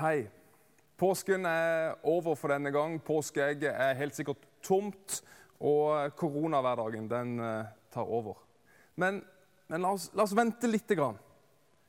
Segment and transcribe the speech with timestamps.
[0.00, 0.30] Hei.
[0.96, 2.94] Påsken er over for denne gang.
[3.04, 5.18] Påskeegget er helt sikkert tomt,
[5.60, 8.38] og koronahverdagen den eh, tar over.
[8.96, 9.18] Men,
[9.68, 10.88] men la, oss, la, oss, vente litt.
[10.96, 11.20] Grann.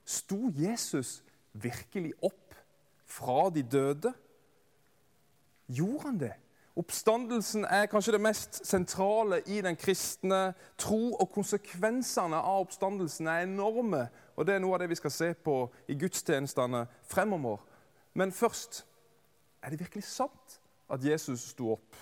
[0.03, 1.21] Sto Jesus
[1.53, 2.57] virkelig opp
[3.07, 4.11] fra de døde?
[5.71, 6.33] Gjorde han det?
[6.75, 13.47] Oppstandelsen er kanskje det mest sentrale i den kristne tro, og konsekvensene av oppstandelsen er
[13.47, 14.09] enorme.
[14.35, 17.70] Og Det er noe av det vi skal se på i gudstjenestene fremover.
[18.17, 18.83] Men først
[19.61, 20.57] er det virkelig sant
[20.91, 21.99] at Jesus sto opp?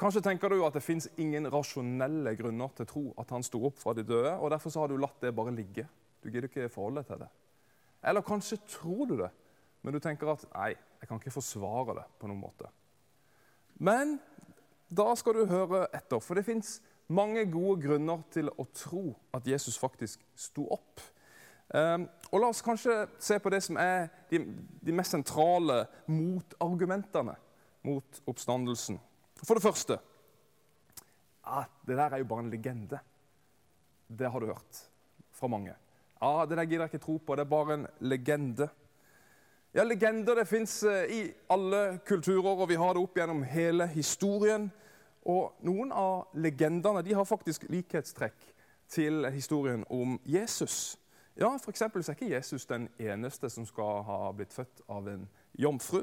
[0.00, 3.60] Kanskje tenker du at det fins ingen rasjonelle grunner til å tro at han sto
[3.68, 5.84] opp fra de døde, og derfor har du latt det bare ligge.
[6.24, 7.28] Du gidder ikke forholde deg til det.
[8.08, 9.28] Eller kanskje tror du det,
[9.84, 12.70] men du tenker at nei, jeg kan ikke forsvare det på noen måte.
[13.80, 14.16] Men
[14.88, 16.78] da skal du høre etter, for det fins
[17.12, 19.04] mange gode grunner til å tro
[19.36, 21.00] at Jesus faktisk sto opp.
[21.70, 24.40] Um, og La oss kanskje se på det som er de,
[24.82, 27.36] de mest sentrale motargumentene
[27.86, 28.98] mot oppstandelsen.
[29.40, 30.00] For det første
[31.46, 32.98] ja, Det der er jo bare en legende.
[34.06, 34.82] Det har du hørt
[35.32, 35.74] fra mange.
[36.20, 37.34] Ja, det der gidder jeg ikke tro på.
[37.34, 38.68] Det er bare en legende.
[39.72, 43.86] Ja, Legender det fins eh, i alle kulturer, og vi har det opp gjennom hele
[43.86, 44.66] historien.
[45.22, 48.48] Og Noen av legendene de har faktisk likhetstrekk
[48.90, 50.98] til historien om Jesus.
[51.36, 55.28] Ja, for så er ikke Jesus den eneste som skal ha blitt født av en
[55.58, 56.02] jomfru.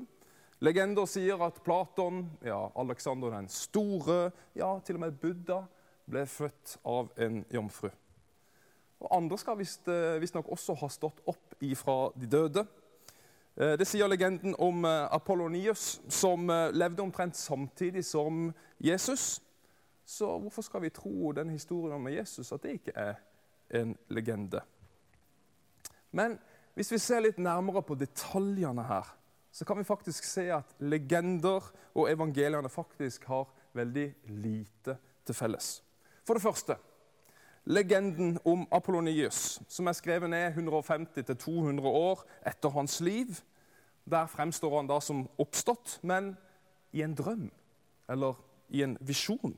[0.59, 5.59] Legender sier at Platon, ja, Alexander den store, ja, til og med Buddha
[6.09, 7.89] ble født av en jomfru.
[8.99, 12.63] Og Andre skal eh, visstnok også ha stått opp ifra de døde.
[13.57, 18.47] Eh, det sier legenden om eh, Apollonius, som levde omtrent samtidig som
[18.79, 19.43] Jesus.
[20.05, 23.21] Så hvorfor skal vi tro den historien om Jesus, at det ikke er
[23.69, 24.63] en legende?
[26.17, 26.37] Men
[26.77, 29.13] hvis vi ser litt nærmere på detaljene her,
[29.53, 31.65] så kan vi faktisk se at legender
[31.97, 33.47] og evangeliene faktisk har
[33.77, 34.07] veldig
[34.43, 35.71] lite til felles.
[36.25, 36.77] For det første
[37.67, 43.33] legenden om Apollonius, som er skrevet ned 150-200 år etter hans liv.
[44.07, 46.35] Der fremstår han da som oppstått, men
[46.95, 47.49] i en drøm
[48.07, 48.39] eller
[48.69, 49.57] i en visjon.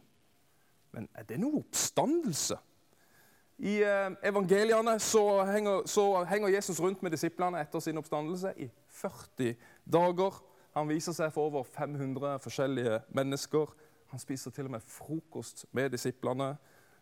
[0.92, 2.58] Men er det noe oppstandelse?
[3.60, 8.70] I eh, evangeliene så henger, så henger, Jesus rundt med disiplene etter sin oppstandelse i
[9.02, 10.38] 40 dager.
[10.78, 13.74] Han viser seg for over 500 forskjellige mennesker.
[14.14, 16.54] Han spiser til og med frokost med disiplene.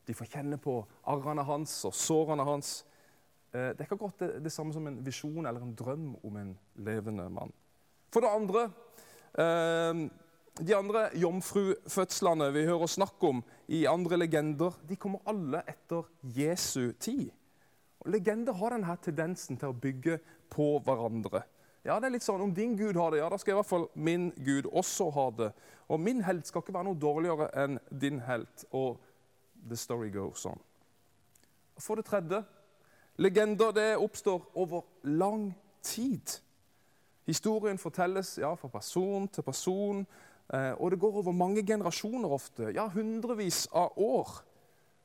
[0.07, 2.79] De får kjenne på arrene hans og sårene hans.
[3.53, 6.41] Eh, det er ikke godt det, det samme som en visjon eller en drøm om
[6.41, 7.53] en levende mann.
[8.09, 8.69] For det andre
[9.37, 10.07] eh,
[10.57, 16.95] De andre jomfrufødslene vi hører snakk om i andre legender, de kommer alle etter Jesu
[16.99, 17.29] tid.
[17.99, 20.17] Og Legender har denne tendensen til å bygge
[20.49, 21.43] på hverandre.
[21.85, 23.69] Ja, det er litt sånn, Om din gud har det, ja, da skal i hvert
[23.69, 25.51] fall min gud også ha det.
[25.89, 28.65] Og min helt skal ikke være noe dårligere enn din helt.
[28.71, 28.97] Og
[29.69, 30.59] the story goes on.
[31.77, 32.43] For det tredje
[33.17, 35.51] Legender det oppstår over lang
[35.81, 36.41] tid.
[37.25, 40.03] Historien fortelles ja, fra person til person,
[40.47, 42.69] og det går over mange generasjoner ofte.
[42.75, 44.29] Ja, hundrevis av år.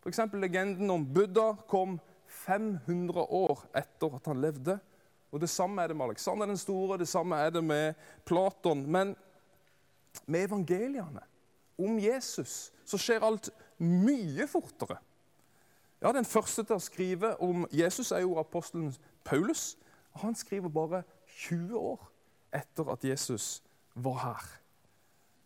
[0.03, 0.21] F.eks.
[0.39, 4.79] legenden om Buddha kom 500 år etter at han levde.
[5.33, 7.95] Og Det samme er det med Alexander den store, det samme er det med
[8.25, 8.85] Platon.
[8.87, 9.17] Men
[10.27, 11.23] med evangeliene
[11.79, 14.99] om Jesus så skjer alt mye fortere.
[16.03, 18.93] Ja, Den første til å skrive om Jesus er jo apostelen
[19.25, 19.77] Paulus.
[20.21, 22.11] Han skriver bare 20 år
[22.53, 23.63] etter at Jesus
[23.95, 24.62] var her.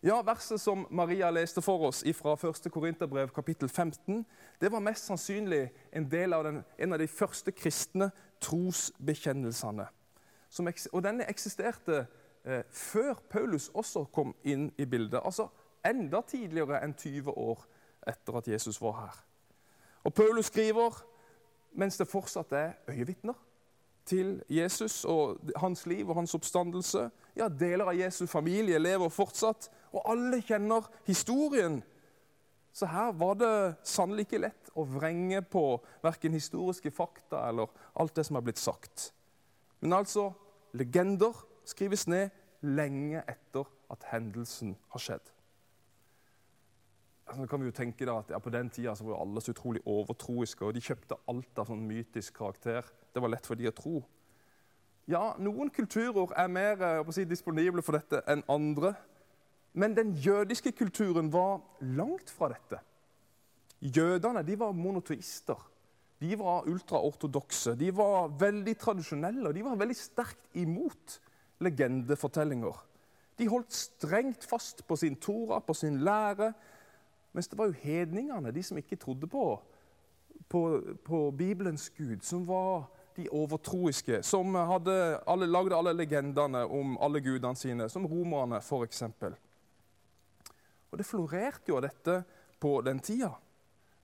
[0.06, 2.70] Ja, Verset som Maria leste for oss fra 1.
[2.70, 4.24] Korinterbrev kapittel 15,
[4.60, 9.88] det var mest sannsynlig en del av den, en av de første kristne trosbekjennelsene.
[10.48, 12.04] Som, og denne eksisterte
[12.44, 15.18] eh, før Paulus også kom inn i bildet.
[15.24, 15.48] Altså
[15.82, 17.66] enda tidligere enn 20 år
[18.06, 19.20] etter at Jesus var her.
[20.04, 21.02] Og Paulus skriver
[21.74, 23.34] mens det fortsatt er øyevitner
[24.06, 27.08] til Jesus og hans liv og hans oppstandelse.
[27.36, 31.80] Ja, Deler av Jesu familie lever fortsatt, og alle kjenner historien.
[32.76, 33.52] Så her var det
[33.88, 35.64] sannelig ikke lett å vrenge på
[36.04, 39.10] verken historiske fakta eller alt det som er blitt sagt.
[39.80, 40.30] Men altså,
[40.76, 41.36] legender
[41.66, 45.35] skrives ned lenge etter at hendelsen har skjedd
[47.26, 49.50] så kan vi jo tenke da at ja, På den tida så var alle så
[49.50, 52.86] utrolig overtroiske, og de kjøpte alt av sånn mytisk karakter.
[53.12, 54.00] Det var lett for de å tro.
[55.10, 58.94] Ja, noen kulturer er mer eh, si, disponible for dette enn andre.
[59.76, 62.80] Men den jødiske kulturen var langt fra dette.
[63.80, 65.58] Jødene de var monoteister.
[66.20, 67.74] de var ultraortodokse.
[67.76, 71.18] De var veldig tradisjonelle, og de var veldig sterkt imot
[71.60, 72.78] legendefortellinger.
[73.36, 76.54] De holdt strengt fast på sin tora, på sin lære.
[77.36, 79.44] Mens det var jo hedningene, de som ikke trodde på,
[80.48, 80.60] på,
[81.04, 82.86] på Bibelens Gud, som var
[83.16, 84.94] de overtroiske, som hadde
[85.28, 89.02] alle, lagde alle legendene om alle gudene sine, som romerne f.eks.
[90.90, 92.22] Og Det florerte jo av dette
[92.60, 93.34] på den tida.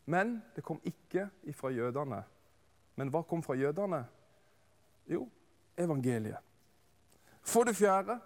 [0.05, 2.20] Men det kom ikke fra jødene.
[3.00, 4.02] Men hva kom fra jødene?
[5.08, 5.25] Jo,
[5.81, 6.40] evangeliet.
[7.40, 8.19] For det fjerde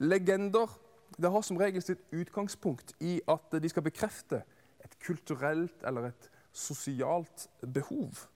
[0.00, 0.72] legender.
[1.18, 4.42] Det har som regel sitt utgangspunkt i at de skal bekrefte
[4.84, 8.26] et kulturelt eller et sosialt behov.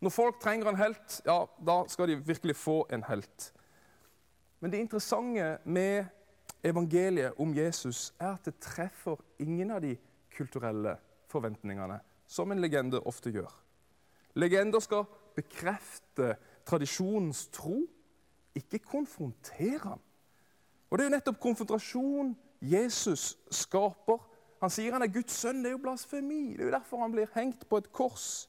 [0.00, 3.52] Når folk trenger en helt, ja, da skal de virkelig få en helt.
[4.60, 6.04] Men det interessante med
[6.64, 9.96] evangeliet om Jesus er at det treffer ingen av de
[10.36, 10.96] kulturelle
[11.30, 13.50] forventningene, som en legende ofte gjør.
[14.34, 15.04] Legender skal
[15.36, 16.34] bekrefte
[16.68, 17.82] tradisjonens tro,
[18.54, 20.06] ikke konfrontere den.
[20.90, 24.18] Og Det er jo nettopp konfrontasjon Jesus skaper.
[24.60, 25.62] Han sier han er Guds sønn.
[25.62, 26.56] Det er jo blasfemi.
[26.56, 28.48] Det er jo derfor han blir hengt på et kors.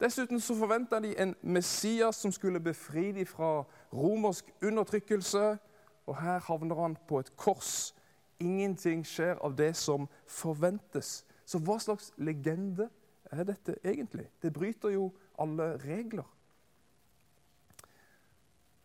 [0.00, 5.58] Dessuten så forventa de en Messias som skulle befri dem fra romersk undertrykkelse.
[6.06, 7.94] Og her havner han på et kors.
[8.40, 11.24] Ingenting skjer av det som forventes.
[11.44, 12.86] Så hva slags legende
[13.32, 14.28] er dette egentlig?
[14.42, 16.37] Det bryter jo alle regler.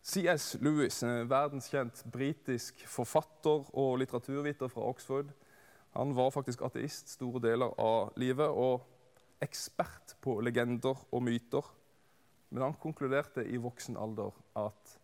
[0.04, 0.58] C.S.
[0.60, 5.30] Lewis, en verdenskjent britisk forfatter og litteraturviter fra Oxford,
[5.94, 8.84] han var faktisk ateist store deler av livet og
[9.44, 11.70] ekspert på legender og myter.
[12.50, 14.98] Men han konkluderte i voksen alder at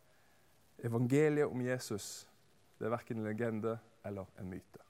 [0.83, 2.25] evangeliet om Jesus
[2.79, 4.83] det er verken en legende eller en myte.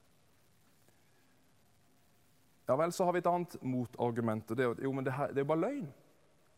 [2.70, 4.52] Ja vel, så har vi et annet motargument.
[4.54, 5.88] Det jo, men det, det er bare løgn.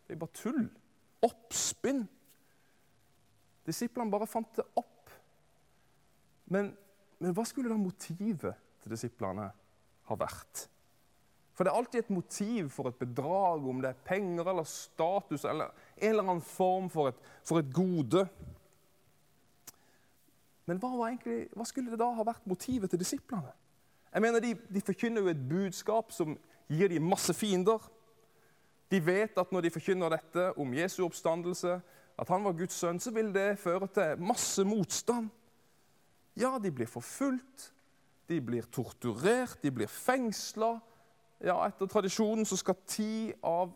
[0.08, 0.66] Det er bare tull.
[1.24, 2.02] Oppspinn.
[3.66, 5.10] Disiplene bare fant det opp.
[6.52, 6.72] Men,
[7.22, 9.48] men hva skulle da motivet til disiplene
[10.08, 10.66] ha vært?
[11.52, 15.44] For det er alltid et motiv for et bedrag, om det er penger eller status
[15.44, 18.24] eller en eller annen form for et, for et gode.
[20.66, 23.52] Men hva, egentlig, hva, skulle det da ha vært motivet til disiplene?
[24.12, 26.36] Jeg mener, De, de forkynner jo et budskap som
[26.72, 27.84] gir dem masse fiender.
[28.92, 31.78] De vet at når de forkynner dette om Jesu oppstandelse,
[32.18, 35.30] at han var Guds sønn, så vil det føre til masse motstand.
[36.38, 37.72] Ja, de blir forfulgt,
[38.28, 40.74] de blir torturert, de blir fengsla.
[41.42, 43.72] Ja, etter tradisjonen så skal ti av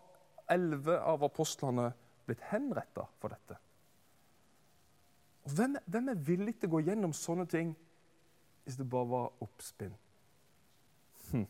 [0.52, 1.90] elleve av apostlene
[2.26, 3.58] blitt henretta for dette.
[5.46, 7.74] Og hvem, hvem er villig til å gå gjennom sånne ting
[8.66, 9.92] hvis det bare var oppspinn?
[11.30, 11.46] Hm.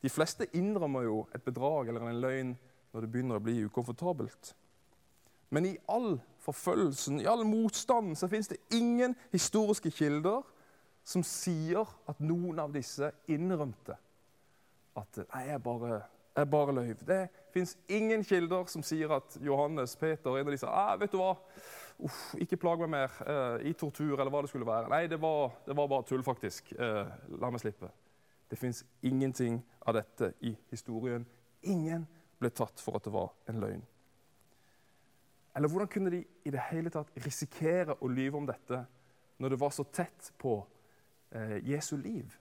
[0.00, 2.54] De fleste innrømmer jo et bedrag eller en løgn
[2.92, 4.54] når det begynner å bli ukomfortabelt.
[5.50, 10.42] Men i all forfølgelsen, i all motstanden, så fins det ingen historiske kilder
[11.06, 13.94] som sier at noen av disse innrømte
[14.96, 16.00] at nei, jeg bare,
[16.36, 16.92] jeg bare løy.
[17.06, 17.20] Det
[17.54, 21.34] fins ingen kilder som sier at Johannes, Peter, en av disse ah, vet du hva,
[22.04, 24.90] Uff, ikke plag meg mer eh, i tortur eller hva det skulle være.
[24.92, 26.74] Nei, det var, det var bare tull, faktisk.
[26.76, 27.88] Eh, la meg slippe.
[28.50, 31.24] Det fins ingenting av dette i historien.
[31.64, 32.04] Ingen
[32.36, 33.86] ble tatt for at det var en løgn.
[35.56, 38.82] Eller hvordan kunne de i det hele tatt risikere å lyve om dette
[39.40, 40.58] når det var så tett på
[41.32, 42.36] eh, Jesu liv?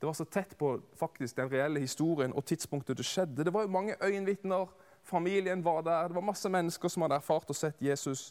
[0.00, 3.44] Det var så tett på faktisk den reelle historien og tidspunktet det skjedde.
[3.44, 4.66] Det var jo mange øyenvitner,
[5.02, 8.30] familien var der, det var masse mennesker som hadde erfart og sett Jesus.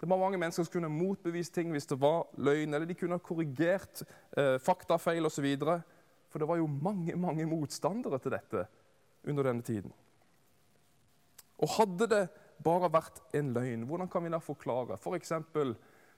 [0.00, 3.18] Det var mange mennesker som kunne motbevist ting hvis det var løgn, eller de kunne
[3.18, 4.04] korrigert
[4.38, 5.48] eh, faktafeil osv.
[6.30, 8.64] For det var jo mange, mange motstandere til dette
[9.28, 9.92] under denne tiden.
[11.58, 12.22] Og hadde det
[12.64, 15.32] bare vært en løgn, hvordan kan vi da forklare f.eks.
[15.52, 15.74] For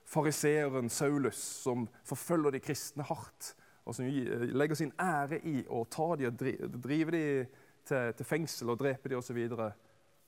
[0.08, 3.52] fariseeren Saulus, som forfølger de kristne hardt,
[3.87, 7.52] og som legger sin ære i å ta de og drive dem
[7.87, 9.38] til, til fengsel og drepe dem osv.,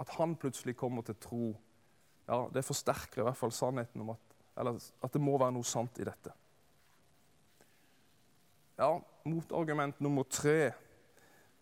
[0.02, 1.50] at han plutselig kommer til tro.
[2.26, 5.98] Ja, Det forsterker i hvert fall sannheten om at, at det må være noe sant
[6.02, 6.32] i dette.
[8.78, 10.72] Ja, motargument nummer tre.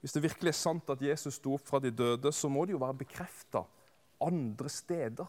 [0.00, 2.72] Hvis det virkelig er sant at Jesus sto opp fra de døde, så må det
[2.74, 3.66] jo være bekrefta
[4.22, 5.28] andre steder.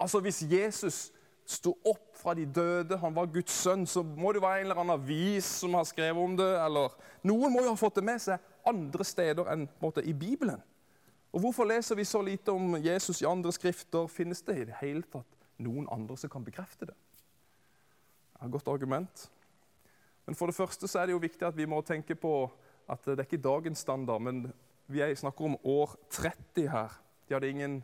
[0.00, 1.12] Altså Hvis Jesus
[1.46, 4.80] sto opp fra de døde, han var Guds sønn, så må det være en eller
[4.80, 6.50] annen avis som har skrevet om det.
[6.64, 10.62] eller Noen må jo ha fått det med seg andre steder enn måte, i Bibelen.
[11.34, 14.06] Og Hvorfor leser vi så lite om Jesus i andre skrifter?
[14.08, 15.26] Finnes det i det hele tatt
[15.58, 16.96] noen andre som kan bekrefte det?
[18.40, 19.30] Et godt argument.
[20.26, 22.46] Men for det første så er det jo viktig at vi må tenke på
[22.88, 24.46] at det er ikke dagens standard, men
[24.86, 26.96] vi snakker om år 30 her.
[27.28, 27.82] De hadde ingen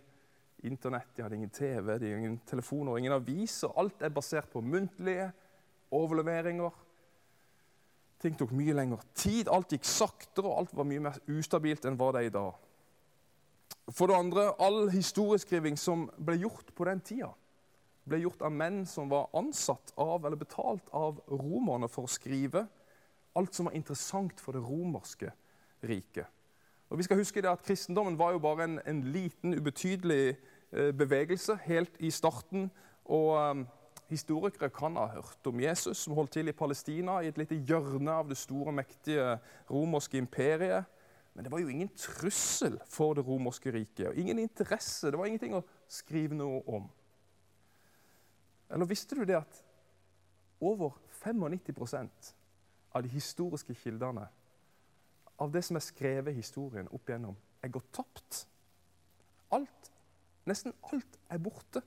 [0.66, 3.72] internett, de hadde ingen TV, de hadde ingen telefoner, ingen aviser.
[3.80, 5.30] Alt er basert på muntlige
[5.94, 6.72] overleveringer.
[8.20, 11.96] Ting tok mye lengre tid, alt gikk saktere, og alt var mye mer ustabilt enn
[12.00, 12.66] hva det er i dag.
[13.90, 17.30] For det andre, all historieskriving som ble gjort på den tida,
[18.10, 22.66] ble gjort av menn som var ansatt av eller betalt av romerne for å skrive
[23.38, 25.30] alt som var interessant for det romerske
[25.86, 26.26] riket.
[26.90, 30.36] Og vi skal huske det at Kristendommen var jo bare en, en liten, ubetydelig
[30.72, 32.70] eh, bevegelse helt i starten.
[33.04, 33.36] og...
[33.38, 33.66] Eh,
[34.10, 38.10] Historikere kan ha hørt om Jesus som holdt til i Palestina, i et lite hjørne
[38.10, 39.36] av det store, mektige
[39.70, 40.88] romerske imperiet.
[41.34, 44.08] Men det var jo ingen trussel for det romerske riket.
[44.08, 45.10] og Ingen interesse.
[45.10, 46.88] Det var ingenting å skrive noe om.
[48.70, 49.62] Eller visste du det at
[50.60, 52.34] over 95%
[52.92, 54.26] av de historiske kildene,
[55.40, 58.44] av det som er skrevet i historien opp igjennom, er gått tapt?
[59.56, 59.90] Alt,
[60.48, 61.82] nesten alt, er borte.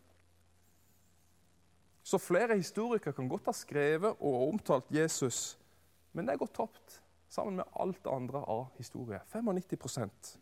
[2.03, 5.55] Så flere historikere kan godt ha skrevet og omtalt Jesus,
[6.11, 6.99] men det er gått tapt
[7.33, 9.21] sammen med alt det andre av historie.
[9.31, 10.37] 95%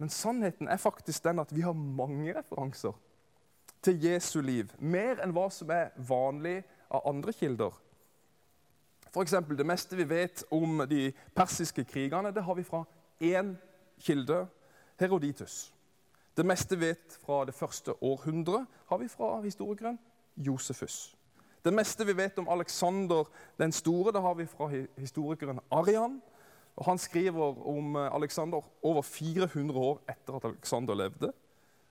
[0.00, 2.94] Men sannheten er faktisk den at vi har mange referanser
[3.84, 4.72] til Jesu liv.
[4.78, 7.74] Mer enn hva som er vanlig av andre kilder.
[9.16, 12.84] Eksempel, det meste vi vet om de persiske krigene, det har vi fra
[13.22, 13.56] én
[13.98, 14.46] kilde,
[15.00, 15.74] Heroditus.
[16.36, 19.98] Det meste vi vet fra det første århundret, har vi fra historikeren
[20.36, 21.16] Josefus.
[21.64, 23.24] Det meste vi vet om Alexander
[23.58, 26.20] den store, det har vi fra historikeren Arian.
[26.76, 31.32] Og han skriver om Aleksander Alexander over 400 år etter at Alexander levde.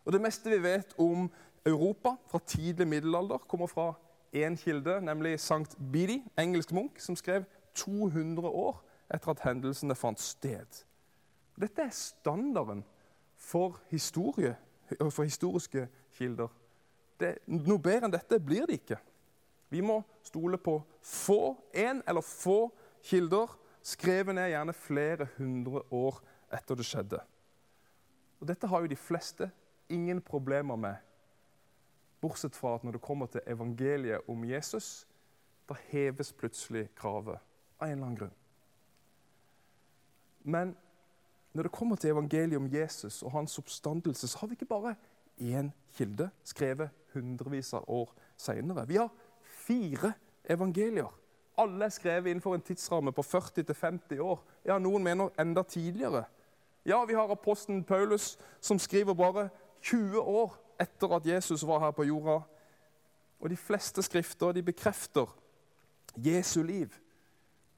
[0.05, 1.31] Og Det meste vi vet om
[1.65, 3.93] Europa fra tidlig middelalder, kommer fra
[4.33, 7.43] én kilde, nemlig Sankt Bidi, engelsk munk, som skrev
[7.74, 8.83] 200 år
[9.13, 10.83] etter at hendelsene fant sted.
[11.59, 12.83] Dette er standarden
[13.36, 14.55] for, historie,
[15.00, 16.48] for historiske kilder.
[17.19, 19.00] Det, noe bedre enn dette blir det ikke.
[19.69, 22.69] Vi må stole på få, én eller få
[23.05, 23.51] kilder,
[23.83, 26.21] skrevet ned gjerne flere hundre år
[26.53, 27.19] etter det skjedde.
[28.39, 29.50] Og Dette har jo de fleste
[29.89, 30.95] ingen problemer med,
[32.21, 35.07] bortsett fra at når det kommer til evangeliet om Jesus,
[35.69, 37.39] da heves plutselig kravet
[37.79, 38.35] av en eller annen grunn.
[40.43, 40.75] Men
[41.53, 44.95] når det kommer til evangeliet om Jesus og hans oppstandelse, så har vi ikke bare
[45.39, 48.88] én kilde skrevet hundrevis av år seinere.
[48.88, 49.09] Vi har
[49.43, 50.13] fire
[50.49, 51.09] evangelier.
[51.57, 54.43] Alle er skrevet innenfor en tidsramme på 40-50 år.
[54.65, 56.23] Ja, Noen mener enda tidligere.
[56.85, 59.49] Ja, vi har apostelen Paulus, som skriver bare
[59.81, 62.39] 20 år etter at Jesus var her på jorda.
[63.39, 65.29] Og de fleste skrifter de bekrefter
[66.17, 66.89] Jesu liv.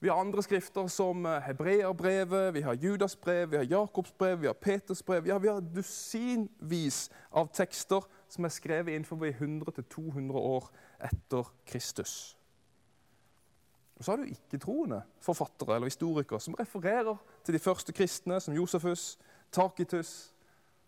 [0.01, 4.41] Vi har andre skrifter som eh, Hebreerbrevet, vi har Judas brev, vi har Jakobs brev,
[4.41, 5.27] vi har Peters brev.
[5.27, 10.71] Ja, vi har dusinvis av tekster som er skrevet innenfor 100-200 år
[11.05, 12.37] etter Kristus.
[14.01, 18.55] Og Så har du ikke-troende forfattere eller historikere som refererer til de første kristne, som
[18.57, 19.19] Josefus,
[19.51, 20.30] Takitus,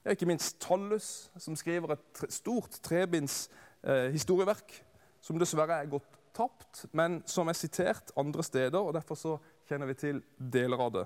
[0.04, 3.48] ja, ikke minst Tallus, som skriver et stort trebinds
[3.84, 4.76] eh, historieverk,
[5.24, 8.80] som dessverre er gått tapt, men som er sitert andre steder.
[8.80, 9.38] og Derfor så
[9.70, 11.06] kjenner vi til deler av det.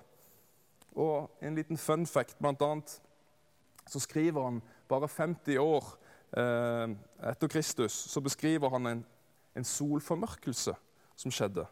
[0.97, 3.01] Og En liten fun fact, blant annet,
[3.87, 5.85] så skriver han bare 50 år
[6.37, 6.95] eh,
[7.29, 9.05] etter Kristus, så beskriver han en,
[9.55, 10.73] en solformørkelse
[11.15, 11.67] som skjedde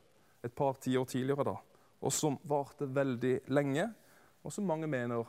[0.45, 1.43] et par tiår tidligere.
[1.43, 1.55] da,
[2.01, 3.89] Og som varte veldig lenge,
[4.43, 5.25] og som mange mener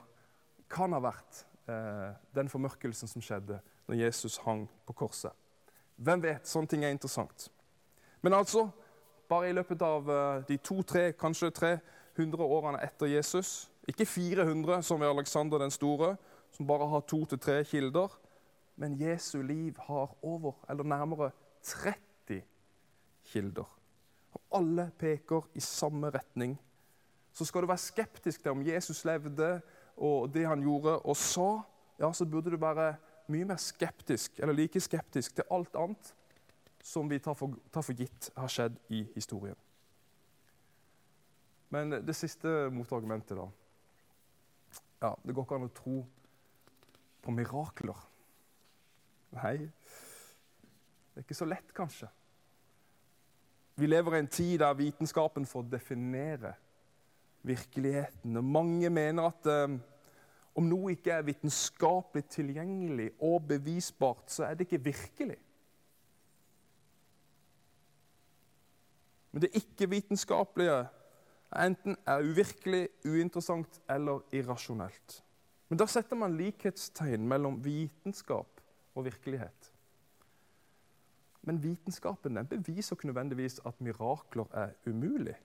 [0.68, 5.32] kan ha vært eh, den formørkelsen som skjedde når Jesus hang på korset.
[5.96, 6.48] Hvem vet?
[6.48, 7.48] Sånne ting er interessant.
[8.22, 8.68] Men altså,
[9.28, 15.00] bare i løpet av eh, de to-tre, kanskje 300 årene etter Jesus Ikke 400 som
[15.00, 16.16] ved Alexander den store,
[16.50, 18.10] som bare har to til tre kilder.
[18.76, 21.30] Men Jesu liv har over, eller nærmere
[21.62, 22.42] 30
[23.30, 23.68] kilder.
[24.34, 26.58] Og alle peker i samme retning.
[27.32, 29.60] Så skal du være skeptisk til om Jesus levde
[29.96, 31.48] og det han gjorde og sa,
[31.98, 32.94] ja, så burde du være
[33.32, 36.12] mye mer skeptisk, eller like skeptisk til alt annet
[36.86, 39.56] som vi tar for, tar for gitt har skjedd i historien.
[41.74, 43.48] Men det siste motargumentet, da
[45.00, 45.96] ja, Det går ikke an å tro
[47.20, 47.98] på mirakler.
[49.36, 52.08] Nei, det er ikke så lett, kanskje.
[53.76, 56.54] Vi lever i en tid der vitenskapen får definere
[57.46, 58.36] virkeligheten.
[58.36, 59.76] Og mange mener at eh,
[60.56, 65.36] om noe ikke er vitenskapelig tilgjengelig og bevisbart, så er det ikke virkelig.
[69.32, 70.86] Men det ikke-vitenskapelige
[71.60, 75.22] enten er uvirkelig, uinteressant eller irrasjonelt.
[75.68, 78.62] Men da setter man likhetstegn mellom vitenskap
[78.94, 79.72] og virkelighet.
[81.46, 85.36] Men vitenskapen den beviser ikke nødvendigvis at mirakler er umulig.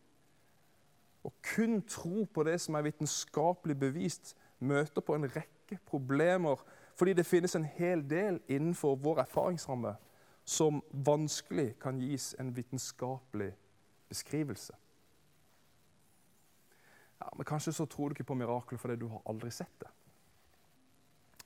[1.24, 6.62] Å kun tro på det som er vitenskapelig bevist, møter på en rekke problemer
[6.98, 9.96] fordi det finnes en hel del innenfor vår erfaringsramme
[10.46, 13.54] som vanskelig kan gis en vitenskapelig
[14.10, 14.76] beskrivelse.
[17.22, 19.90] Ja, men Kanskje så tror du ikke på mirakler fordi du har aldri sett det.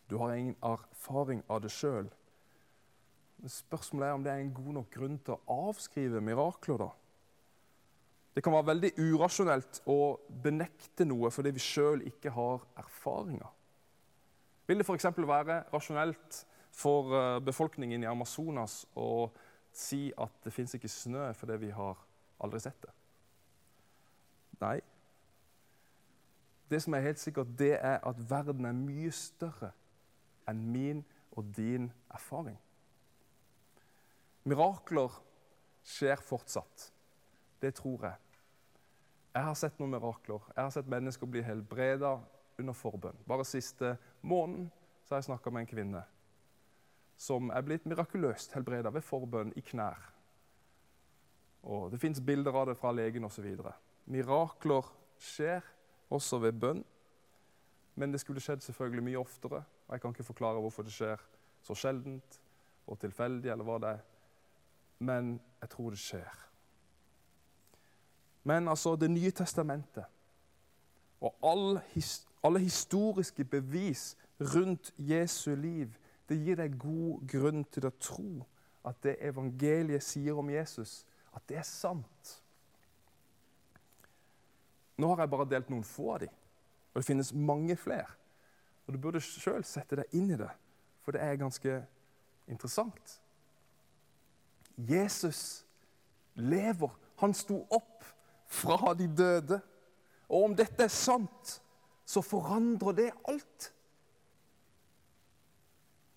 [0.10, 2.10] Du har ingen erfaring av det sjøl.
[3.48, 6.77] Spørsmålet er om det er en god nok grunn til å avskrive mirakler.
[6.77, 6.89] da.
[8.36, 13.51] Det kan være veldig urasjonelt å benekte noe fordi vi sjøl ikke har erfaringer.
[14.68, 15.08] Vil det f.eks.
[15.15, 16.42] være rasjonelt
[16.75, 19.30] for eh, befolkningen i Amazonas å
[19.75, 22.01] si at det fins ikke snø fordi vi har
[22.44, 22.92] aldri sett det?
[24.60, 24.80] Nei.
[26.68, 29.72] Det som er helt sikkert, det er at verden er mye større
[30.50, 31.04] enn min
[31.38, 32.58] og din erfaring.
[34.46, 35.13] Mirakler
[35.86, 36.89] skjer fortsatt.
[37.62, 38.25] Det tror jeg.
[39.36, 40.44] Jeg har sett noen mirakler.
[40.56, 42.15] Jeg har sett mennesker bli helbreda
[42.60, 43.18] under forbønn.
[43.27, 44.70] Bare siste måneden
[45.04, 46.04] så har jeg snakka med en kvinne
[47.20, 50.00] som er blitt mirakuløst helbreda ved forbønn i knær.
[51.63, 53.46] Og Det fins bilder av det fra legen osv.
[54.06, 54.89] Mirakler
[55.20, 55.63] skjer
[56.10, 56.84] også ved bønn,
[57.96, 59.63] men det skulle skjedd selvfølgelig mye oftere.
[59.88, 61.22] og Jeg kan ikke forklare hvorfor det skjer
[61.63, 62.42] så sjeldent
[62.88, 64.04] og tilfeldig, eller hva det er.
[65.00, 66.46] Men jeg tror det skjer.
[68.45, 70.05] Men altså Det nye testamentet
[71.21, 71.79] og all
[72.45, 75.95] alle historiske bevis rundt Jesu liv
[76.29, 78.45] det gir deg god grunn til å tro
[78.85, 82.35] at det evangeliet sier om Jesus, at det er sant.
[84.97, 86.33] Nå har jeg bare delt noen få av dem,
[86.93, 88.09] og det finnes mange flere.
[88.85, 90.49] Og Du burde sjøl sette deg inn i det,
[91.01, 91.79] for det er ganske
[92.47, 93.19] interessant.
[94.77, 95.65] Jesus
[96.36, 96.93] lever.
[97.21, 97.94] Han sto opp
[98.56, 99.60] fra de døde.
[100.30, 101.58] Og om dette er sant,
[102.06, 103.72] så forandrer det alt.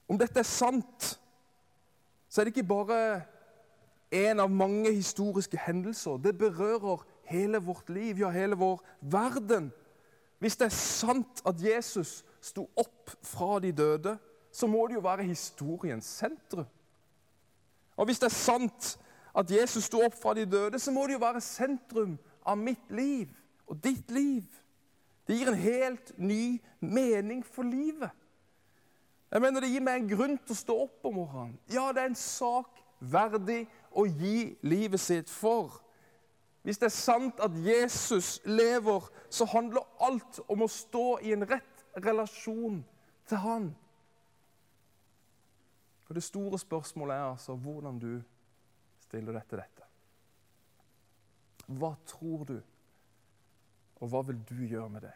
[0.09, 1.19] Om dette er sant,
[2.29, 3.01] så er det ikke bare
[4.15, 6.21] en av mange historiske hendelser.
[6.25, 9.71] Det berører hele vårt liv, ja, hele vår verden.
[10.39, 14.17] Hvis det er sant at Jesus sto opp fra de døde,
[14.53, 16.67] så må det jo være historiens sentrum.
[17.97, 18.95] Og hvis det er sant
[19.39, 22.17] at Jesus sto opp fra de døde, så må det jo være sentrum
[22.49, 23.33] av mitt liv
[23.69, 24.47] og ditt liv.
[25.29, 28.11] Det gir en helt ny mening for livet.
[29.31, 31.59] Jeg mener Det gir meg en grunn til å stå opp om morgenen.
[31.69, 35.83] Ja, det er en sak verdig å gi livet sitt for.
[36.65, 41.45] Hvis det er sant at Jesus lever, så handler alt om å stå i en
[41.49, 42.81] rett relasjon
[43.29, 43.69] til Han.
[46.09, 48.23] Og Det store spørsmålet er altså hvordan du
[49.05, 49.88] stiller deg til dette.
[51.69, 52.57] Hva tror du,
[54.01, 55.15] og hva vil du gjøre med det?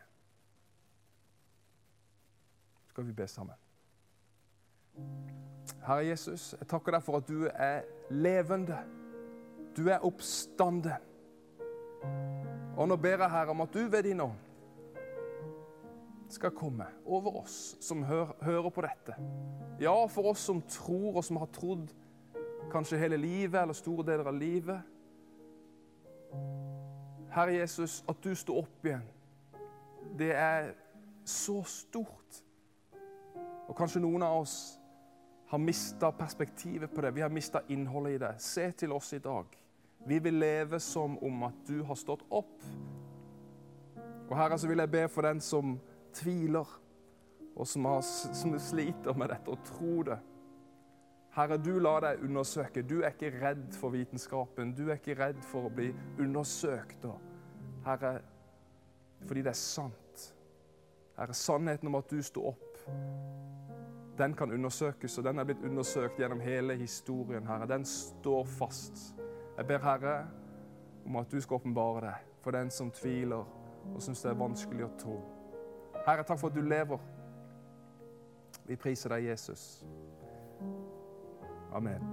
[2.93, 3.57] Skal vi be sammen?
[5.87, 8.77] Herre Jesus, jeg takker deg for at du er levende.
[9.73, 11.09] Du er oppstanden.
[12.77, 14.37] Og nå ber jeg Herre om at du ved din ånd
[16.33, 19.17] skal komme over oss som hører på dette.
[19.81, 21.93] Ja, for oss som tror, og som har trodd
[22.73, 24.91] kanskje hele livet eller store deler av livet.
[27.33, 29.05] Herre Jesus, at du står opp igjen,
[30.18, 30.73] det er
[31.25, 32.42] så stort.
[33.68, 34.57] Og kanskje noen av oss
[35.53, 37.14] har mista perspektivet på det.
[37.14, 38.33] Vi har mista innholdet i det.
[38.40, 39.47] Se til oss i dag.
[40.07, 42.64] Vi vil leve som om at du har stått opp.
[44.29, 45.77] Og Herre, så vil jeg be for den som
[46.14, 46.68] tviler,
[47.57, 50.18] og som, har, som sliter med dette, og tror det.
[51.33, 52.83] Herre, du lar deg undersøke.
[52.85, 54.75] Du er ikke redd for vitenskapen.
[54.77, 55.88] Du er ikke redd for å bli
[56.21, 57.07] undersøkt.
[57.87, 58.18] Herre,
[59.25, 60.27] fordi det er sant.
[61.16, 62.73] Herre, sannheten om at du sto opp
[64.18, 67.47] den kan undersøkes, og den er blitt undersøkt gjennom hele historien.
[67.47, 67.66] Herre.
[67.66, 69.14] Den står fast.
[69.57, 70.27] Jeg ber Herre
[71.07, 73.45] om at du skal åpenbare deg for den som tviler
[73.95, 75.16] og syns det er vanskelig å tro.
[76.07, 77.01] Herre, takk for at du lever.
[78.68, 79.83] Vi priser deg, Jesus.
[81.75, 82.12] Amen.